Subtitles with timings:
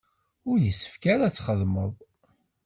[0.49, 1.93] Ur yessefk ara ad txedmeḍ.